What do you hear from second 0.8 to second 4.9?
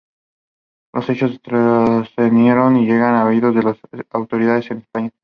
Los hechos trascendieron y llegaron a oídos de las autoridades en